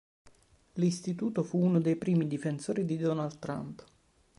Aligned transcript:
L'istituto 0.79 1.43
fu 1.43 1.59
uno 1.59 1.79
dei 1.79 1.95
primi 1.95 2.25
difensori 2.27 2.85
di 2.85 2.97
Donald 2.97 3.37
Trump. 3.37 3.85